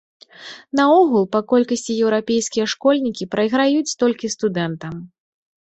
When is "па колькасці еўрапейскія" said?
1.35-2.65